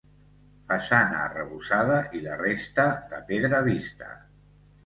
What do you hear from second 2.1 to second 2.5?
i la